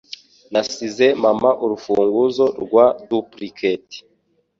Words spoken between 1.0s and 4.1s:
mama urufunguzo rwa duplicate.